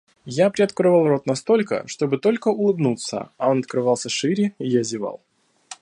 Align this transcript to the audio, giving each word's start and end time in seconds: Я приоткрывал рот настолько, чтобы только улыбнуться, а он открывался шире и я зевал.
Я 0.25 0.49
приоткрывал 0.49 1.07
рот 1.07 1.27
настолько, 1.27 1.83
чтобы 1.87 2.17
только 2.17 2.47
улыбнуться, 2.47 3.29
а 3.37 3.51
он 3.51 3.59
открывался 3.59 4.09
шире 4.09 4.55
и 4.57 4.67
я 4.67 4.81
зевал. 4.81 5.21